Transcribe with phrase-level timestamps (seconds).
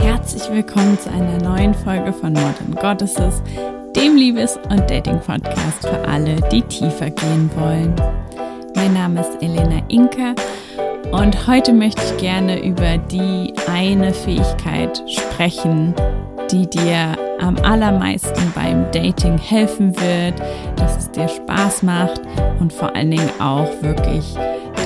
[0.00, 3.42] Herzlich willkommen zu einer neuen Folge von Modern Goddesses,
[3.94, 7.94] dem Liebes- und Dating-Podcast für alle, die tiefer gehen wollen.
[8.74, 10.34] Mein Name ist Elena Inka
[11.12, 15.94] und heute möchte ich gerne über die eine Fähigkeit sprechen,
[16.52, 20.40] die dir am allermeisten beim Dating helfen wird,
[20.76, 22.20] dass es dir Spaß macht
[22.58, 24.34] und vor allen Dingen auch wirklich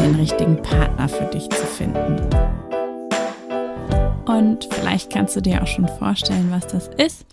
[0.00, 2.16] den richtigen Partner für dich zu finden.
[4.26, 7.26] Und vielleicht kannst du dir auch schon vorstellen, was das ist.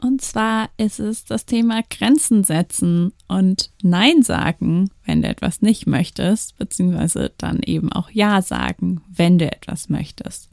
[0.00, 5.86] Und zwar ist es das Thema Grenzen setzen und Nein sagen, wenn du etwas nicht
[5.86, 10.50] möchtest, beziehungsweise dann eben auch Ja sagen, wenn du etwas möchtest.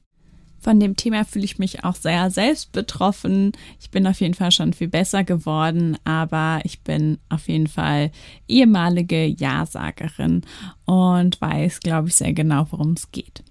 [0.66, 3.52] Von dem Thema fühle ich mich auch sehr selbst betroffen.
[3.80, 8.10] Ich bin auf jeden Fall schon viel besser geworden, aber ich bin auf jeden Fall
[8.48, 10.42] ehemalige Ja-Sagerin
[10.86, 13.44] und weiß, glaube ich, sehr genau, worum es geht.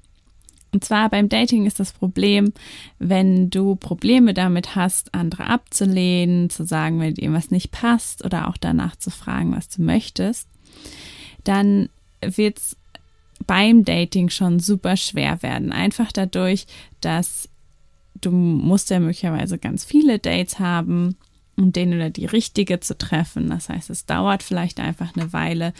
[0.72, 2.52] Und zwar beim Dating ist das Problem,
[2.98, 8.48] wenn du Probleme damit hast, andere abzulehnen, zu sagen, wenn dir was nicht passt oder
[8.48, 10.48] auch danach zu fragen, was du möchtest,
[11.44, 12.76] dann wird es
[13.46, 15.72] beim Dating schon super schwer werden.
[15.72, 16.66] Einfach dadurch,
[17.00, 17.48] dass
[18.20, 21.16] du musst ja möglicherweise ganz viele Dates haben,
[21.56, 23.48] um den oder die richtige zu treffen.
[23.48, 25.72] Das heißt, es dauert vielleicht einfach eine Weile.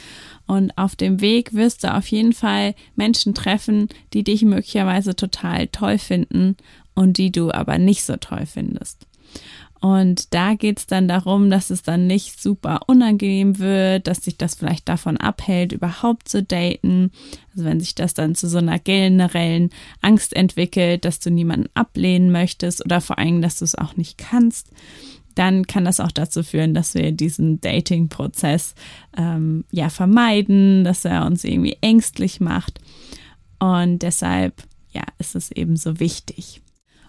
[0.46, 5.68] Und auf dem Weg wirst du auf jeden Fall Menschen treffen, die dich möglicherweise total
[5.68, 6.56] toll finden
[6.94, 9.06] und die du aber nicht so toll findest.
[9.84, 14.38] Und da geht es dann darum, dass es dann nicht super unangenehm wird, dass sich
[14.38, 17.10] das vielleicht davon abhält, überhaupt zu daten.
[17.52, 19.68] Also wenn sich das dann zu so einer generellen
[20.00, 24.16] Angst entwickelt, dass du niemanden ablehnen möchtest oder vor allem, dass du es auch nicht
[24.16, 24.70] kannst,
[25.34, 28.74] dann kann das auch dazu führen, dass wir diesen Dating-Prozess
[29.18, 32.80] ähm, ja vermeiden, dass er uns irgendwie ängstlich macht.
[33.58, 34.62] Und deshalb
[34.92, 36.62] ja, ist es eben so wichtig.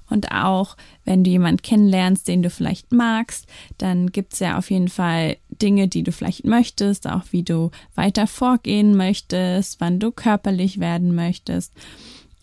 [0.10, 3.48] Und auch wenn du jemanden kennenlernst, den du vielleicht magst,
[3.78, 7.72] dann gibt es ja auf jeden Fall Dinge, die du vielleicht möchtest, auch wie du
[7.96, 11.74] weiter vorgehen möchtest, wann du körperlich werden möchtest.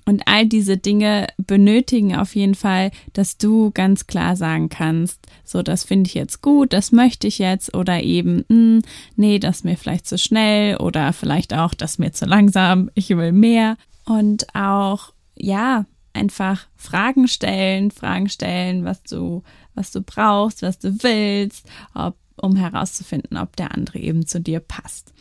[0.04, 5.62] Und all diese Dinge benötigen auf jeden Fall, dass du ganz klar sagen kannst, so,
[5.62, 8.82] das finde ich jetzt gut, das möchte ich jetzt oder eben, mh, hm,
[9.14, 12.90] nee, das ist mir vielleicht zu schnell oder vielleicht auch, das ist mir zu langsam,
[12.94, 13.76] ich will mehr.
[14.04, 19.42] Und auch, ja, einfach Fragen stellen, Fragen stellen, was du,
[19.74, 24.60] was du brauchst, was du willst, ob, um herauszufinden, ob der andere eben zu dir
[24.60, 25.12] passt.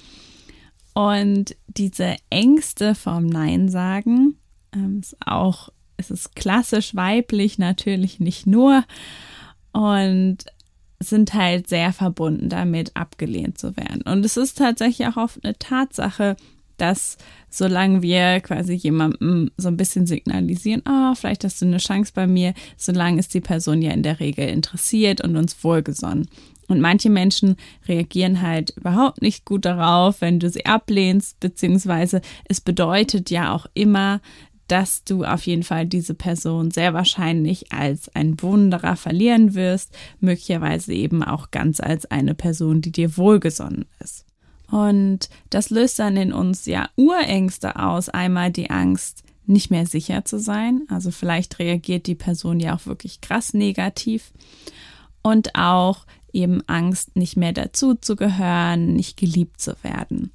[0.94, 4.36] Und diese Ängste vom Nein sagen
[4.74, 8.84] ähm, ist auch, es ist klassisch weiblich natürlich nicht nur
[9.72, 10.38] und
[11.00, 14.02] sind halt sehr verbunden damit, abgelehnt zu werden.
[14.04, 16.36] Und es ist tatsächlich auch oft eine Tatsache,
[16.82, 17.18] dass
[17.50, 22.26] solange wir quasi jemandem so ein bisschen signalisieren, oh, vielleicht hast du eine Chance bei
[22.26, 26.28] mir, solange ist die Person ja in der Regel interessiert und uns wohlgesonnen.
[26.68, 32.62] Und manche Menschen reagieren halt überhaupt nicht gut darauf, wenn du sie ablehnst, beziehungsweise es
[32.62, 34.22] bedeutet ja auch immer,
[34.68, 40.94] dass du auf jeden Fall diese Person sehr wahrscheinlich als ein Wunderer verlieren wirst, möglicherweise
[40.94, 44.26] eben auch ganz als eine Person, die dir wohlgesonnen ist.
[44.72, 48.10] Und das löst dann in uns ja Urängste aus.
[48.10, 50.84] Einmal die Angst, nicht mehr sicher zu sein.
[50.88, 54.32] Also vielleicht reagiert die Person ja auch wirklich krass negativ.
[55.22, 60.32] Und auch eben Angst, nicht mehr dazu zu gehören, nicht geliebt zu werden.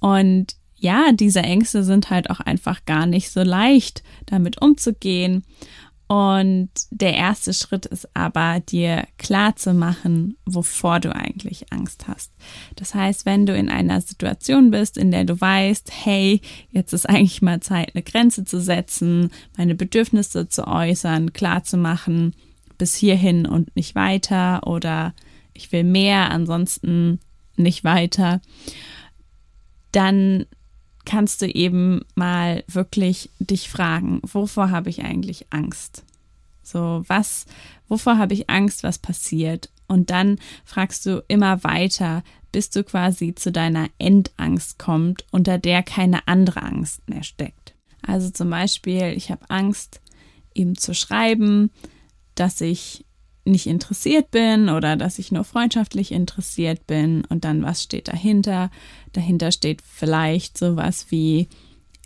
[0.00, 5.44] Und ja, diese Ängste sind halt auch einfach gar nicht so leicht, damit umzugehen.
[6.08, 12.32] Und der erste Schritt ist aber, dir klar zu machen, wovor du eigentlich Angst hast.
[12.76, 17.06] Das heißt, wenn du in einer Situation bist, in der du weißt, hey, jetzt ist
[17.06, 22.34] eigentlich mal Zeit, eine Grenze zu setzen, meine Bedürfnisse zu äußern, klar zu machen,
[22.78, 25.12] bis hierhin und nicht weiter oder
[25.52, 27.20] ich will mehr, ansonsten
[27.56, 28.40] nicht weiter,
[29.92, 30.46] dann
[31.08, 36.04] kannst du eben mal wirklich dich fragen, wovor habe ich eigentlich Angst?
[36.62, 37.46] So, was,
[37.88, 39.70] wovor habe ich Angst, was passiert?
[39.86, 42.22] Und dann fragst du immer weiter,
[42.52, 47.74] bis du quasi zu deiner Endangst kommt, unter der keine andere Angst mehr steckt.
[48.02, 50.02] Also zum Beispiel, ich habe Angst,
[50.52, 51.70] ihm zu schreiben,
[52.34, 53.06] dass ich
[53.48, 58.70] nicht interessiert bin oder dass ich nur freundschaftlich interessiert bin und dann was steht dahinter?
[59.12, 61.48] Dahinter steht vielleicht sowas wie,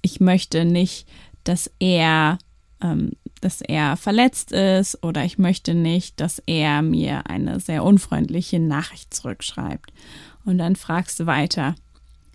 [0.02, 1.08] ich möchte nicht,
[1.44, 2.38] dass er,
[2.80, 8.58] ähm, dass er verletzt ist oder ich möchte nicht, dass er mir eine sehr unfreundliche
[8.58, 9.92] Nachricht zurückschreibt.
[10.44, 11.74] Und dann fragst du weiter,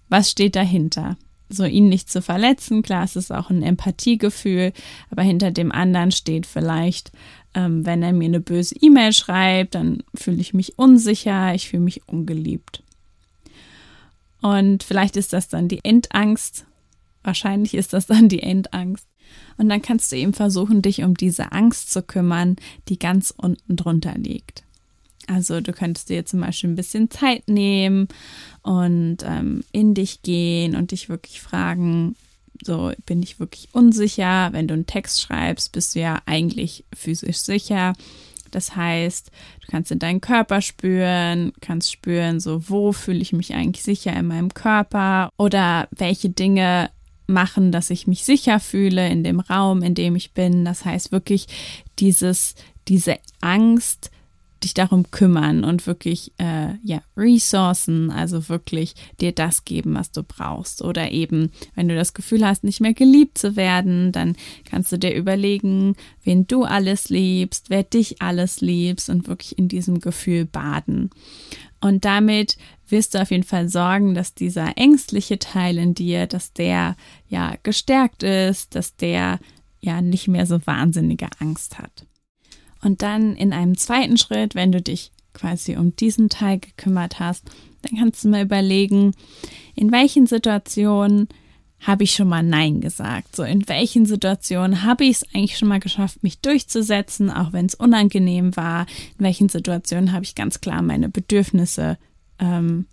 [0.10, 1.18] was steht dahinter?
[1.50, 4.74] So ihn nicht zu verletzen, klar, es ist auch ein Empathiegefühl,
[5.10, 7.12] aber hinter dem anderen steht vielleicht,
[7.54, 11.84] ähm, wenn er mir eine böse E-Mail schreibt, dann fühle ich mich unsicher, ich fühle
[11.84, 12.84] mich ungeliebt.
[14.42, 16.66] Und vielleicht ist das dann die Endangst.
[17.24, 19.08] Wahrscheinlich ist das dann die Endangst.
[19.58, 22.56] Und dann kannst du eben versuchen, dich um diese Angst zu kümmern,
[22.88, 24.64] die ganz unten drunter liegt.
[25.28, 28.08] Also du könntest dir zum Beispiel ein bisschen Zeit nehmen
[28.62, 32.16] und ähm, in dich gehen und dich wirklich fragen,
[32.64, 34.50] so bin ich wirklich unsicher.
[34.52, 37.94] Wenn du einen Text schreibst, bist du ja eigentlich physisch sicher.
[38.52, 39.32] Das heißt,
[39.62, 44.14] du kannst in deinen Körper spüren, kannst spüren, so wo fühle ich mich eigentlich sicher
[44.14, 46.90] in meinem Körper oder welche Dinge
[47.28, 50.64] machen, dass ich mich sicher fühle in dem Raum, in dem ich bin.
[50.64, 51.48] Das heißt wirklich
[52.00, 52.56] dieses,
[52.88, 54.12] diese Angst,
[54.64, 60.24] dich darum kümmern und wirklich äh, ja Ressourcen, also wirklich dir das geben, was du
[60.24, 60.82] brauchst.
[60.82, 64.36] Oder eben, wenn du das Gefühl hast, nicht mehr geliebt zu werden, dann
[64.70, 69.68] kannst du dir überlegen, wen du alles liebst, wer dich alles liebst und wirklich in
[69.68, 71.10] diesem Gefühl baden.
[71.80, 72.58] Und damit
[72.88, 76.96] wirst du auf jeden Fall sorgen, dass dieser ängstliche Teil in dir, dass der
[77.28, 79.40] ja gestärkt ist, dass der
[79.80, 82.06] ja nicht mehr so wahnsinnige Angst hat.
[82.82, 87.50] Und dann in einem zweiten Schritt, wenn du dich quasi um diesen Teil gekümmert hast,
[87.82, 89.14] dann kannst du mal überlegen,
[89.76, 91.28] in welchen Situationen
[91.80, 93.36] habe ich schon mal Nein gesagt?
[93.36, 97.68] So, in welchen Situationen habe ich es eigentlich schon mal geschafft, mich durchzusetzen, auch wenn
[97.68, 98.88] es unangenehm war?
[99.18, 101.98] In welchen Situationen habe ich ganz klar meine Bedürfnisse
[102.40, 102.88] ähm,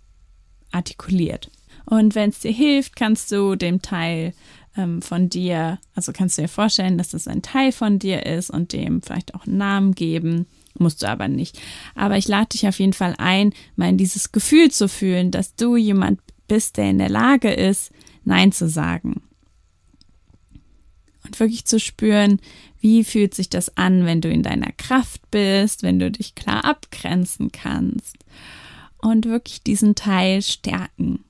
[0.71, 1.49] artikuliert?
[1.85, 4.33] Und wenn es dir hilft, kannst du dem Teil
[4.77, 8.49] ähm, von dir, also kannst du dir vorstellen, dass das ein Teil von dir ist
[8.49, 10.47] und dem vielleicht auch einen Namen geben.
[10.77, 11.59] Musst du aber nicht.
[11.95, 15.55] Aber ich lade dich auf jeden Fall ein, mal in dieses Gefühl zu fühlen, dass
[15.55, 17.91] du jemand bist, der in der Lage ist,
[18.25, 19.21] Nein zu sagen.
[21.23, 22.39] Und wirklich zu spüren,
[22.81, 26.65] wie fühlt sich das an, wenn du in deiner Kraft bist, wenn du dich klar
[26.65, 28.17] abgrenzen kannst.
[28.97, 31.23] Und wirklich diesen Teil stärken.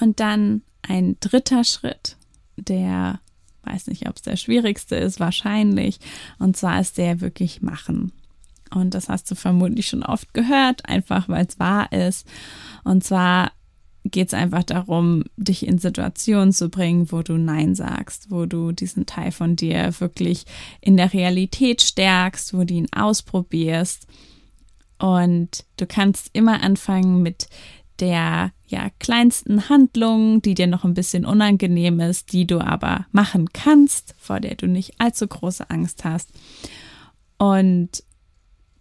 [0.00, 2.17] Und dann ein dritter Schritt
[2.58, 3.20] der,
[3.62, 5.98] weiß nicht, ob es der schwierigste ist, wahrscheinlich.
[6.38, 8.12] Und zwar ist der wirklich machen.
[8.70, 12.26] Und das hast du vermutlich schon oft gehört, einfach weil es wahr ist.
[12.84, 13.52] Und zwar
[14.04, 18.72] geht es einfach darum, dich in Situationen zu bringen, wo du Nein sagst, wo du
[18.72, 20.44] diesen Teil von dir wirklich
[20.80, 24.06] in der Realität stärkst, wo du ihn ausprobierst.
[24.98, 27.48] Und du kannst immer anfangen mit
[28.00, 33.52] der ja kleinsten Handlung, die dir noch ein bisschen unangenehm ist, die du aber machen
[33.52, 36.30] kannst, vor der du nicht allzu große Angst hast.
[37.38, 38.02] Und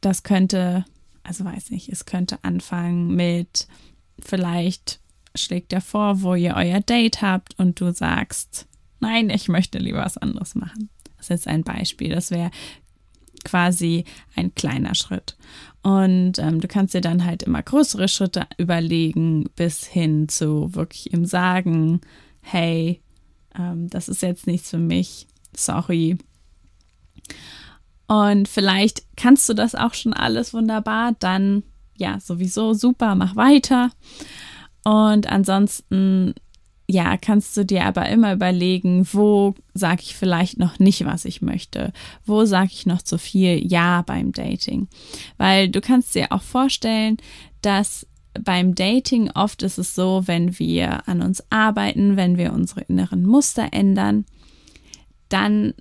[0.02, 0.86] das könnte,
[1.24, 3.68] also weiß nicht, es könnte anfangen mit
[4.20, 5.00] vielleicht
[5.36, 8.68] schlägt er vor, wo ihr euer Date habt und du sagst,
[9.00, 10.90] nein, ich möchte lieber was anderes machen.
[11.18, 12.10] Das ist jetzt ein Beispiel.
[12.10, 12.52] Das wäre
[13.48, 14.04] quasi
[14.36, 15.38] ein kleiner Schritt.
[15.82, 21.14] Und ähm, du kannst dir dann halt immer größere Schritte überlegen, bis hin zu wirklich
[21.14, 22.02] im Sagen,
[22.42, 23.02] hey,
[23.58, 26.18] ähm, das ist jetzt nichts für mich, sorry.
[28.08, 31.64] Und vielleicht kannst du das auch schon alles wunderbar, dann
[31.98, 33.90] ja, sowieso super, mach weiter.
[34.84, 36.36] Und ansonsten
[36.90, 41.42] ja, kannst du dir aber immer überlegen, wo sage ich vielleicht noch nicht, was ich
[41.42, 41.92] möchte?
[42.26, 44.88] Wo sage ich noch zu viel Ja beim Dating?
[45.38, 47.18] Weil du kannst dir auch vorstellen,
[47.62, 48.08] dass
[48.42, 53.26] beim Dating oft ist es so, wenn wir an uns arbeiten, wenn wir unsere inneren
[53.26, 54.26] Muster ändern,
[55.28, 55.74] dann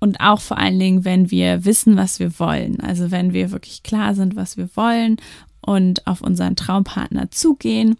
[0.00, 2.80] und auch vor allen Dingen, wenn wir wissen, was wir wollen.
[2.80, 5.18] Also wenn wir wirklich klar sind, was wir wollen
[5.60, 7.96] und auf unseren Traumpartner zugehen,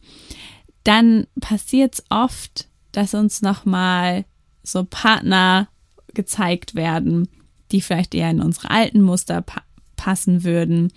[0.85, 4.25] dann passiert es oft, dass uns nochmal
[4.63, 5.69] so Partner
[6.15, 7.29] gezeigt werden,
[7.71, 9.63] die vielleicht eher in unsere alten Muster pa
[9.97, 10.93] passen würden,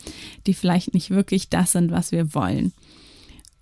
[0.48, 2.74] die vielleicht nicht wirklich das sind, was wir wollen.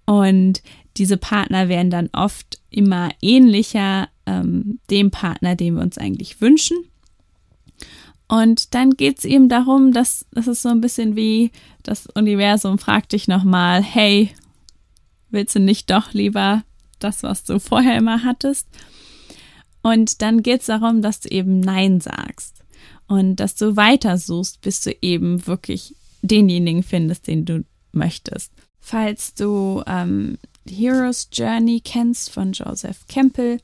[0.06, 0.64] Und
[0.96, 6.78] diese Partner werden dann oft immer ähnlicher ähm, dem Partner, den wir uns eigentlich wünschen.
[8.30, 11.52] Und dann geht es eben darum, dass das ist so ein bisschen wie
[11.84, 14.32] das Universum fragt dich nochmal, hey,
[15.34, 16.64] Willst du nicht doch lieber
[17.00, 18.68] das, was du vorher immer hattest?
[19.82, 22.64] Und dann geht es darum, dass du eben Nein sagst
[23.08, 28.54] und dass du weiter suchst, bis du eben wirklich denjenigen findest, den du möchtest.
[28.80, 30.38] Falls du ähm,
[30.70, 33.60] Hero's Journey kennst von Joseph Campbell,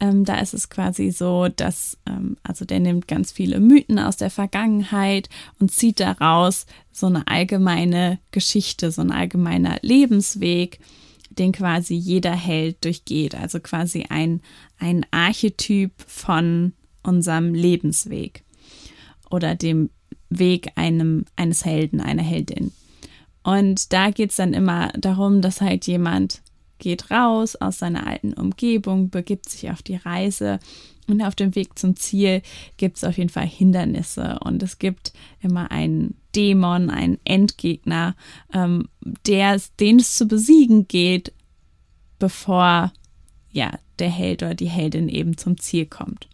[0.00, 4.16] ähm, da ist es quasi so, dass, ähm, also der nimmt ganz viele Mythen aus
[4.16, 5.28] der Vergangenheit
[5.58, 10.80] und zieht daraus so eine allgemeine Geschichte, so ein allgemeiner Lebensweg,
[11.30, 13.34] den quasi jeder Held durchgeht.
[13.34, 14.40] Also quasi ein,
[14.78, 18.42] ein Archetyp von unserem Lebensweg
[19.30, 19.90] oder dem
[20.30, 22.72] Weg einem, eines Helden, einer Heldin.
[23.42, 26.42] Und da geht es dann immer darum, dass halt jemand
[26.80, 30.58] geht raus aus seiner alten Umgebung, begibt sich auf die Reise
[31.06, 32.42] und auf dem Weg zum Ziel
[32.76, 38.16] gibt es auf jeden Fall Hindernisse und es gibt immer einen Dämon, einen Endgegner,
[38.52, 38.88] ähm,
[39.26, 41.32] der, den es zu besiegen geht,
[42.18, 42.92] bevor
[43.52, 46.28] ja der Held oder die Heldin eben zum Ziel kommt.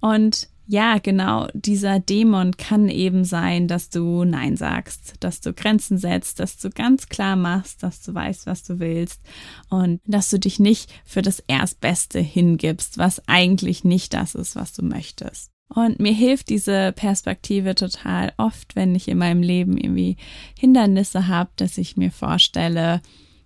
[0.00, 5.98] Und ja, genau, dieser Dämon kann eben sein, dass du Nein sagst, dass du Grenzen
[5.98, 9.20] setzt, dass du ganz klar machst, dass du weißt, was du willst
[9.68, 14.72] und dass du dich nicht für das Erstbeste hingibst, was eigentlich nicht das ist, was
[14.72, 15.50] du möchtest.
[15.68, 20.16] Und mir hilft diese Perspektive total oft, wenn ich in meinem Leben irgendwie
[20.58, 23.02] Hindernisse habe, dass ich mir vorstelle,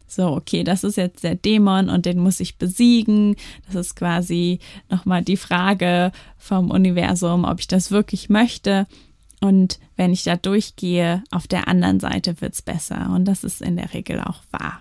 [0.08, 3.36] so, okay, das ist jetzt der Dämon und den muss ich besiegen.
[3.66, 8.86] Das ist quasi nochmal die Frage vom Universum, ob ich das wirklich möchte.
[9.40, 13.10] Und wenn ich da durchgehe, auf der anderen Seite wird's besser.
[13.14, 14.80] Und das ist in der Regel auch wahr.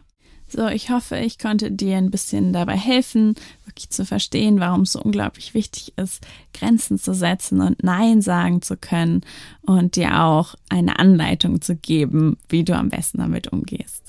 [0.50, 4.94] So, ich hoffe, ich konnte dir ein bisschen dabei helfen, wirklich zu verstehen, warum es
[4.94, 9.22] so unglaublich wichtig ist, Grenzen zu setzen und Nein sagen zu können
[9.62, 14.07] und dir auch eine Anleitung zu geben, wie du am besten damit umgehst.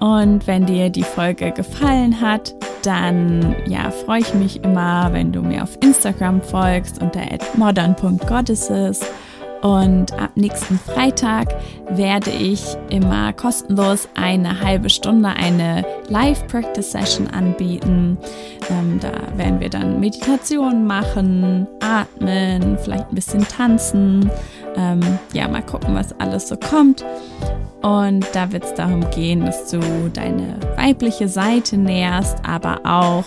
[0.00, 5.42] Und wenn dir die Folge gefallen hat, dann ja, freue ich mich immer, wenn du
[5.42, 7.20] mir auf Instagram folgst unter
[7.56, 9.00] modern.goddesses.
[9.62, 11.54] Und ab nächsten Freitag
[11.88, 18.18] werde ich immer kostenlos eine halbe Stunde eine Live-Practice-Session anbieten.
[18.68, 24.28] Ähm, da werden wir dann Meditationen machen, atmen, vielleicht ein bisschen tanzen.
[24.74, 25.00] Ähm,
[25.32, 27.04] ja, mal gucken, was alles so kommt.
[27.82, 29.80] Und da wird es darum gehen, dass du
[30.12, 33.24] deine weibliche Seite näherst, aber auch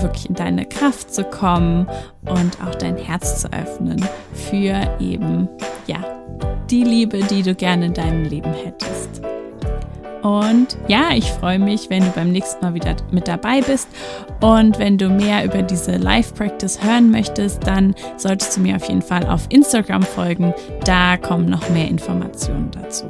[0.00, 1.86] wirklich in deine Kraft zu kommen
[2.26, 5.48] und auch dein Herz zu öffnen für eben,
[5.86, 5.98] ja,
[6.70, 9.22] die Liebe, die du gerne in deinem Leben hättest.
[10.22, 13.88] Und ja, ich freue mich, wenn du beim nächsten Mal wieder mit dabei bist.
[14.40, 19.02] Und wenn du mehr über diese Live-Practice hören möchtest, dann solltest du mir auf jeden
[19.02, 20.52] Fall auf Instagram folgen.
[20.84, 23.04] Da kommen noch mehr Informationen dazu.